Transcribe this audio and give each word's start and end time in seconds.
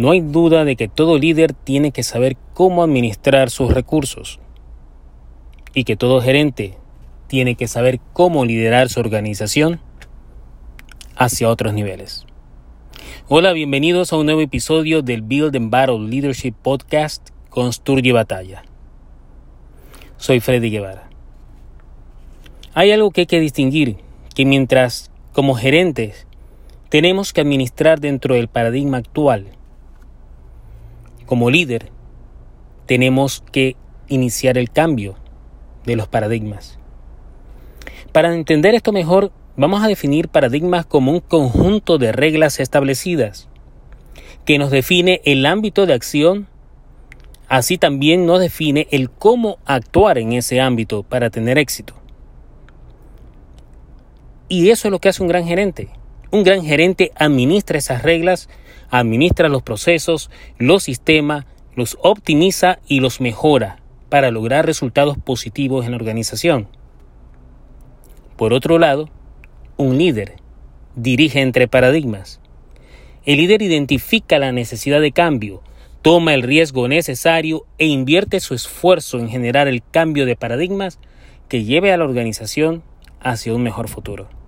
No 0.00 0.12
hay 0.12 0.22
duda 0.22 0.64
de 0.64 0.76
que 0.76 0.88
todo 0.88 1.18
líder 1.18 1.52
tiene 1.52 1.92
que 1.92 2.02
saber 2.02 2.38
cómo 2.54 2.82
administrar 2.82 3.50
sus 3.50 3.74
recursos 3.74 4.40
y 5.74 5.84
que 5.84 5.94
todo 5.94 6.22
gerente 6.22 6.78
tiene 7.26 7.54
que 7.54 7.68
saber 7.68 8.00
cómo 8.14 8.46
liderar 8.46 8.88
su 8.88 8.98
organización 8.98 9.78
hacia 11.16 11.50
otros 11.50 11.74
niveles. 11.74 12.24
Hola, 13.28 13.52
bienvenidos 13.52 14.14
a 14.14 14.16
un 14.16 14.24
nuevo 14.24 14.40
episodio 14.40 15.02
del 15.02 15.20
Build 15.20 15.54
and 15.54 15.70
Battle 15.70 16.08
Leadership 16.08 16.54
Podcast 16.62 17.28
Construye 17.50 18.12
Batalla. 18.12 18.62
Soy 20.16 20.40
Freddy 20.40 20.70
Guevara. 20.70 21.10
Hay 22.72 22.90
algo 22.90 23.10
que 23.10 23.20
hay 23.20 23.26
que 23.26 23.40
distinguir, 23.40 23.98
que 24.34 24.46
mientras 24.46 25.10
como 25.34 25.56
gerentes 25.56 26.26
tenemos 26.88 27.34
que 27.34 27.42
administrar 27.42 28.00
dentro 28.00 28.34
del 28.34 28.48
paradigma 28.48 28.96
actual, 28.96 29.59
como 31.30 31.48
líder, 31.48 31.92
tenemos 32.86 33.44
que 33.52 33.76
iniciar 34.08 34.58
el 34.58 34.68
cambio 34.68 35.14
de 35.84 35.94
los 35.94 36.08
paradigmas. 36.08 36.76
Para 38.10 38.34
entender 38.34 38.74
esto 38.74 38.90
mejor, 38.90 39.30
vamos 39.56 39.84
a 39.84 39.86
definir 39.86 40.26
paradigmas 40.26 40.86
como 40.86 41.12
un 41.12 41.20
conjunto 41.20 41.98
de 41.98 42.10
reglas 42.10 42.58
establecidas 42.58 43.48
que 44.44 44.58
nos 44.58 44.72
define 44.72 45.20
el 45.24 45.46
ámbito 45.46 45.86
de 45.86 45.94
acción, 45.94 46.48
así 47.46 47.78
también 47.78 48.26
nos 48.26 48.40
define 48.40 48.88
el 48.90 49.08
cómo 49.08 49.58
actuar 49.66 50.18
en 50.18 50.32
ese 50.32 50.60
ámbito 50.60 51.04
para 51.04 51.30
tener 51.30 51.58
éxito. 51.58 51.94
Y 54.48 54.70
eso 54.70 54.88
es 54.88 54.90
lo 54.90 54.98
que 54.98 55.10
hace 55.10 55.22
un 55.22 55.28
gran 55.28 55.46
gerente. 55.46 55.90
Un 56.32 56.44
gran 56.44 56.64
gerente 56.64 57.12
administra 57.16 57.78
esas 57.78 58.02
reglas 58.02 58.48
administra 58.90 59.48
los 59.48 59.62
procesos, 59.62 60.30
los 60.58 60.82
sistemas, 60.82 61.46
los 61.74 61.96
optimiza 62.02 62.80
y 62.86 63.00
los 63.00 63.20
mejora 63.20 63.78
para 64.08 64.30
lograr 64.30 64.66
resultados 64.66 65.16
positivos 65.16 65.84
en 65.84 65.92
la 65.92 65.96
organización. 65.96 66.68
Por 68.36 68.52
otro 68.52 68.78
lado, 68.78 69.08
un 69.76 69.96
líder 69.96 70.36
dirige 70.96 71.40
entre 71.40 71.68
paradigmas. 71.68 72.40
El 73.24 73.38
líder 73.38 73.62
identifica 73.62 74.38
la 74.38 74.50
necesidad 74.50 75.00
de 75.00 75.12
cambio, 75.12 75.62
toma 76.02 76.34
el 76.34 76.42
riesgo 76.42 76.88
necesario 76.88 77.66
e 77.78 77.86
invierte 77.86 78.40
su 78.40 78.54
esfuerzo 78.54 79.18
en 79.18 79.28
generar 79.28 79.68
el 79.68 79.82
cambio 79.82 80.26
de 80.26 80.36
paradigmas 80.36 80.98
que 81.48 81.64
lleve 81.64 81.92
a 81.92 81.96
la 81.96 82.04
organización 82.04 82.82
hacia 83.20 83.54
un 83.54 83.62
mejor 83.62 83.88
futuro. 83.88 84.39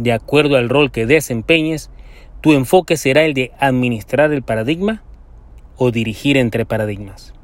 De 0.00 0.12
acuerdo 0.12 0.56
al 0.56 0.68
rol 0.68 0.90
que 0.90 1.06
desempeñes, 1.06 1.90
¿Tu 2.40 2.54
enfoque 2.54 2.96
será 2.96 3.24
el 3.24 3.34
de 3.34 3.52
administrar 3.58 4.32
el 4.32 4.42
paradigma 4.42 5.02
o 5.76 5.90
dirigir 5.90 6.38
entre 6.38 6.64
paradigmas? 6.64 7.34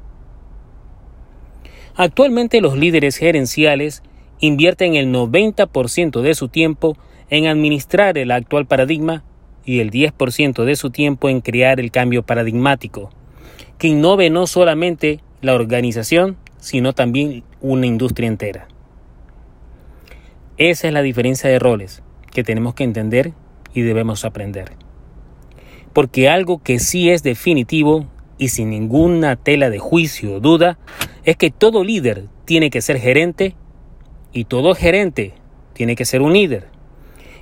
Actualmente 1.95 2.61
los 2.61 2.77
líderes 2.77 3.17
gerenciales 3.17 4.01
invierten 4.39 4.95
el 4.95 5.13
90% 5.13 6.21
de 6.21 6.33
su 6.33 6.47
tiempo 6.47 6.97
en 7.29 7.45
administrar 7.45 8.17
el 8.17 8.31
actual 8.31 8.65
paradigma 8.65 9.23
y 9.65 9.81
el 9.81 9.91
10% 9.91 10.63
de 10.63 10.75
su 10.75 10.89
tiempo 10.89 11.29
en 11.29 11.41
crear 11.41 11.79
el 11.79 11.91
cambio 11.91 12.23
paradigmático, 12.23 13.11
que 13.77 13.89
innove 13.89 14.31
no 14.31 14.47
solamente 14.47 15.19
la 15.41 15.53
organización, 15.53 16.37
sino 16.57 16.93
también 16.93 17.43
una 17.61 17.85
industria 17.85 18.27
entera. 18.27 18.67
Esa 20.57 20.87
es 20.87 20.93
la 20.93 21.03
diferencia 21.03 21.49
de 21.49 21.59
roles 21.59 22.01
que 22.31 22.43
tenemos 22.43 22.73
que 22.73 22.83
entender 22.83 23.33
y 23.73 23.81
debemos 23.81 24.25
aprender 24.25 24.75
porque 25.97 26.29
algo 26.29 26.61
que 26.61 26.77
sí 26.77 27.09
es 27.09 27.23
definitivo 27.23 28.05
y 28.37 28.49
sin 28.49 28.69
ninguna 28.69 29.35
tela 29.35 29.71
de 29.71 29.79
juicio 29.79 30.35
o 30.35 30.39
duda 30.39 30.77
es 31.23 31.37
que 31.37 31.49
todo 31.49 31.83
líder 31.83 32.25
tiene 32.45 32.69
que 32.69 32.83
ser 32.83 32.99
gerente 32.99 33.55
y 34.31 34.45
todo 34.45 34.75
gerente 34.75 35.33
tiene 35.73 35.95
que 35.95 36.05
ser 36.05 36.21
un 36.21 36.33
líder. 36.33 36.67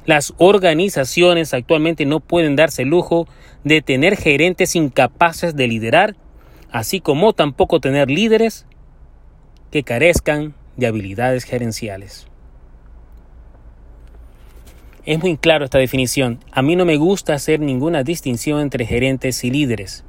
Las 0.06 0.34
organizaciones 0.38 1.54
actualmente 1.54 2.06
no 2.06 2.22
pueden 2.22 2.56
darse 2.56 2.84
el 2.84 2.88
lujo 2.92 3.28
de 3.66 3.82
tener 3.82 4.16
gerentes 4.16 4.78
incapaces 4.78 5.58
de 5.58 5.68
liderar, 5.68 6.16
así 6.72 7.02
como 7.02 7.34
tampoco 7.34 7.82
tener 7.82 8.10
líderes 8.10 8.66
que 9.70 9.84
carezcan 9.84 10.56
de 10.78 10.88
habilidades 10.88 11.44
gerenciales. 11.44 12.26
Es 15.06 15.22
muy 15.22 15.38
claro 15.38 15.66
esta 15.66 15.78
definición. 15.78 16.40
A 16.52 16.64
mí 16.64 16.76
no 16.76 16.84
me 16.84 16.98
gusta 16.98 17.36
hacer 17.36 17.60
ninguna 17.60 18.02
distinción 18.02 18.60
entre 18.60 18.88
gerentes 18.88 19.44
y 19.44 19.52
líderes, 19.52 20.04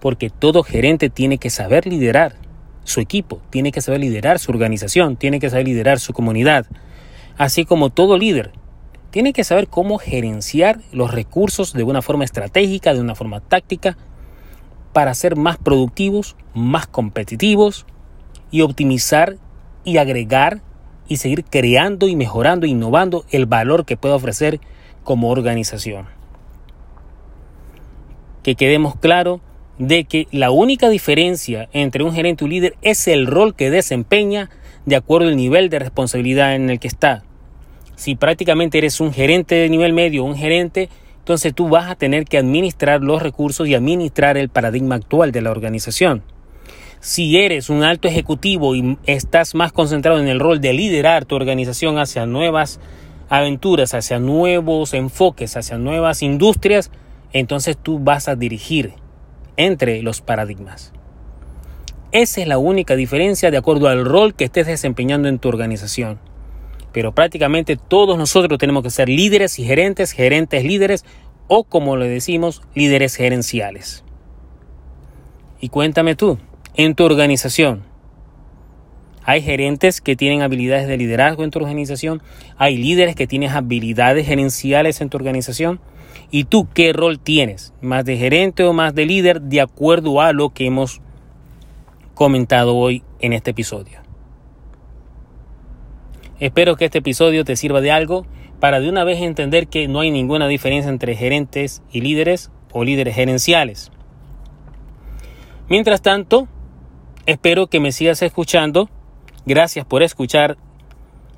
porque 0.00 0.30
todo 0.30 0.64
gerente 0.64 1.10
tiene 1.10 1.38
que 1.38 1.48
saber 1.48 1.86
liderar 1.86 2.34
su 2.82 2.98
equipo, 2.98 3.40
tiene 3.50 3.70
que 3.70 3.80
saber 3.80 4.00
liderar 4.00 4.40
su 4.40 4.50
organización, 4.50 5.16
tiene 5.16 5.38
que 5.38 5.48
saber 5.48 5.66
liderar 5.66 6.00
su 6.00 6.12
comunidad, 6.12 6.66
así 7.38 7.64
como 7.64 7.90
todo 7.90 8.18
líder. 8.18 8.50
Tiene 9.12 9.32
que 9.32 9.44
saber 9.44 9.68
cómo 9.68 9.98
gerenciar 9.98 10.80
los 10.90 11.12
recursos 11.12 11.72
de 11.72 11.84
una 11.84 12.02
forma 12.02 12.24
estratégica, 12.24 12.94
de 12.94 13.00
una 13.00 13.14
forma 13.14 13.38
táctica, 13.38 13.96
para 14.92 15.14
ser 15.14 15.36
más 15.36 15.56
productivos, 15.56 16.34
más 16.52 16.88
competitivos 16.88 17.86
y 18.50 18.62
optimizar 18.62 19.36
y 19.84 19.98
agregar 19.98 20.62
y 21.08 21.16
seguir 21.16 21.44
creando 21.44 22.08
y 22.08 22.16
mejorando, 22.16 22.66
innovando 22.66 23.24
el 23.30 23.46
valor 23.46 23.84
que 23.84 23.96
puede 23.96 24.14
ofrecer 24.14 24.60
como 25.04 25.30
organización. 25.30 26.06
Que 28.42 28.54
quedemos 28.54 28.96
claro 28.96 29.40
de 29.78 30.04
que 30.04 30.26
la 30.30 30.50
única 30.50 30.88
diferencia 30.88 31.68
entre 31.72 32.04
un 32.04 32.12
gerente 32.12 32.44
y 32.44 32.46
un 32.46 32.50
líder 32.50 32.76
es 32.82 33.08
el 33.08 33.26
rol 33.26 33.54
que 33.54 33.70
desempeña 33.70 34.50
de 34.86 34.96
acuerdo 34.96 35.28
al 35.28 35.36
nivel 35.36 35.70
de 35.70 35.78
responsabilidad 35.78 36.54
en 36.54 36.70
el 36.70 36.78
que 36.78 36.88
está. 36.88 37.22
Si 37.96 38.16
prácticamente 38.16 38.78
eres 38.78 39.00
un 39.00 39.12
gerente 39.12 39.54
de 39.54 39.68
nivel 39.68 39.92
medio, 39.92 40.24
un 40.24 40.36
gerente, 40.36 40.88
entonces 41.18 41.54
tú 41.54 41.68
vas 41.68 41.90
a 41.90 41.94
tener 41.94 42.24
que 42.24 42.38
administrar 42.38 43.00
los 43.00 43.22
recursos 43.22 43.68
y 43.68 43.74
administrar 43.74 44.36
el 44.36 44.48
paradigma 44.48 44.96
actual 44.96 45.30
de 45.30 45.40
la 45.40 45.50
organización. 45.50 46.22
Si 47.02 47.36
eres 47.36 47.68
un 47.68 47.82
alto 47.82 48.06
ejecutivo 48.06 48.76
y 48.76 48.96
estás 49.06 49.56
más 49.56 49.72
concentrado 49.72 50.20
en 50.20 50.28
el 50.28 50.38
rol 50.38 50.60
de 50.60 50.72
liderar 50.72 51.24
tu 51.24 51.34
organización 51.34 51.98
hacia 51.98 52.26
nuevas 52.26 52.78
aventuras, 53.28 53.92
hacia 53.92 54.20
nuevos 54.20 54.94
enfoques, 54.94 55.56
hacia 55.56 55.78
nuevas 55.78 56.22
industrias, 56.22 56.92
entonces 57.32 57.76
tú 57.76 57.98
vas 57.98 58.28
a 58.28 58.36
dirigir 58.36 58.92
entre 59.56 60.00
los 60.00 60.20
paradigmas. 60.20 60.92
Esa 62.12 62.40
es 62.40 62.46
la 62.46 62.58
única 62.58 62.94
diferencia 62.94 63.50
de 63.50 63.56
acuerdo 63.56 63.88
al 63.88 64.04
rol 64.04 64.34
que 64.36 64.44
estés 64.44 64.68
desempeñando 64.68 65.26
en 65.26 65.40
tu 65.40 65.48
organización. 65.48 66.20
Pero 66.92 67.16
prácticamente 67.16 67.76
todos 67.76 68.16
nosotros 68.16 68.60
tenemos 68.60 68.84
que 68.84 68.90
ser 68.90 69.08
líderes 69.08 69.58
y 69.58 69.64
gerentes, 69.64 70.12
gerentes 70.12 70.62
líderes 70.62 71.04
o 71.48 71.64
como 71.64 71.96
le 71.96 72.06
decimos, 72.06 72.62
líderes 72.76 73.16
gerenciales. 73.16 74.04
Y 75.60 75.68
cuéntame 75.68 76.14
tú, 76.14 76.38
en 76.74 76.94
tu 76.94 77.04
organización. 77.04 77.84
Hay 79.24 79.40
gerentes 79.40 80.00
que 80.00 80.16
tienen 80.16 80.42
habilidades 80.42 80.88
de 80.88 80.96
liderazgo 80.96 81.44
en 81.44 81.50
tu 81.50 81.60
organización. 81.60 82.22
Hay 82.56 82.76
líderes 82.76 83.14
que 83.14 83.26
tienen 83.26 83.50
habilidades 83.50 84.26
gerenciales 84.26 85.00
en 85.00 85.10
tu 85.10 85.16
organización. 85.16 85.80
¿Y 86.30 86.44
tú 86.44 86.68
qué 86.74 86.92
rol 86.92 87.20
tienes? 87.20 87.72
¿Más 87.80 88.04
de 88.04 88.16
gerente 88.16 88.64
o 88.64 88.72
más 88.72 88.94
de 88.94 89.06
líder? 89.06 89.40
De 89.42 89.60
acuerdo 89.60 90.20
a 90.20 90.32
lo 90.32 90.50
que 90.50 90.66
hemos 90.66 91.00
comentado 92.14 92.76
hoy 92.76 93.04
en 93.20 93.32
este 93.32 93.52
episodio. 93.52 94.00
Espero 96.40 96.74
que 96.76 96.86
este 96.86 96.98
episodio 96.98 97.44
te 97.44 97.54
sirva 97.54 97.80
de 97.80 97.92
algo 97.92 98.26
para 98.58 98.80
de 98.80 98.88
una 98.88 99.04
vez 99.04 99.20
entender 99.20 99.68
que 99.68 99.86
no 99.86 100.00
hay 100.00 100.10
ninguna 100.10 100.48
diferencia 100.48 100.90
entre 100.90 101.14
gerentes 101.14 101.82
y 101.92 102.00
líderes 102.00 102.50
o 102.72 102.82
líderes 102.82 103.14
gerenciales. 103.14 103.92
Mientras 105.68 106.02
tanto, 106.02 106.48
Espero 107.24 107.68
que 107.68 107.78
me 107.78 107.92
sigas 107.92 108.20
escuchando. 108.22 108.90
Gracias 109.46 109.86
por 109.86 110.02
escuchar 110.02 110.56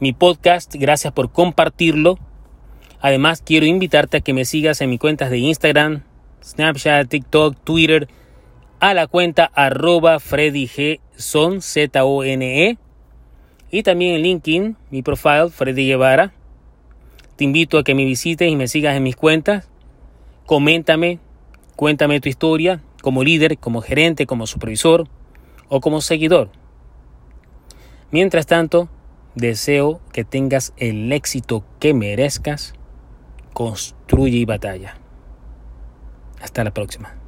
mi 0.00 0.14
podcast. 0.14 0.74
Gracias 0.74 1.12
por 1.12 1.30
compartirlo. 1.30 2.18
Además, 3.02 3.42
quiero 3.44 3.66
invitarte 3.66 4.16
a 4.16 4.20
que 4.22 4.32
me 4.32 4.46
sigas 4.46 4.80
en 4.80 4.88
mis 4.88 4.98
cuentas 4.98 5.28
de 5.28 5.38
Instagram, 5.38 6.02
Snapchat, 6.42 7.06
TikTok, 7.08 7.56
Twitter, 7.64 8.08
a 8.80 8.94
la 8.94 9.06
cuenta 9.08 9.50
arroba 9.54 10.20
Freddy 10.20 10.66
G. 10.68 11.00
Son, 11.16 11.60
Z-O-N-E. 11.60 12.78
Y 13.70 13.82
también 13.82 14.14
en 14.14 14.22
LinkedIn, 14.22 14.76
mi 14.90 15.02
profile, 15.02 15.50
Freddy 15.50 15.86
Guevara. 15.86 16.32
Te 17.36 17.44
invito 17.44 17.76
a 17.76 17.84
que 17.84 17.94
me 17.94 18.06
visites 18.06 18.50
y 18.50 18.56
me 18.56 18.68
sigas 18.68 18.96
en 18.96 19.02
mis 19.02 19.16
cuentas. 19.16 19.68
Coméntame, 20.46 21.18
cuéntame 21.76 22.20
tu 22.20 22.30
historia 22.30 22.80
como 23.02 23.22
líder, 23.22 23.58
como 23.58 23.82
gerente, 23.82 24.24
como 24.24 24.46
supervisor 24.46 25.08
o 25.68 25.80
como 25.80 26.00
seguidor. 26.00 26.50
Mientras 28.10 28.46
tanto, 28.46 28.88
deseo 29.34 30.00
que 30.12 30.24
tengas 30.24 30.72
el 30.76 31.12
éxito 31.12 31.64
que 31.80 31.94
merezcas, 31.94 32.74
construye 33.52 34.38
y 34.38 34.44
batalla. 34.44 34.96
Hasta 36.40 36.64
la 36.64 36.72
próxima. 36.72 37.23